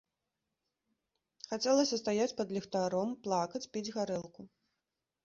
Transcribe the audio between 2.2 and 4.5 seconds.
пад ліхтаром, плакаць, піць гарэлку.